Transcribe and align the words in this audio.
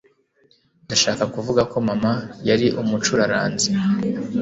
Ndashaka 0.85 1.23
kuvuga 1.33 1.61
ko 1.71 1.77
mama 1.89 2.11
yari 2.49 2.67
Umucuraranzi 2.81 3.69